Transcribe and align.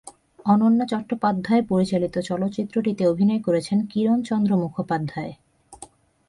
অনন্যা 0.45 0.85
চট্টোপাধ্যায় 0.85 1.63
পরিচালিত 1.69 2.15
চলচ্চিত্রটিতে 2.19 3.03
অভিনয় 3.07 3.41
করেন 3.41 3.77
কিরণচন্দ্র 3.91 4.51
মুখোপাধ্যায়। 4.55 5.33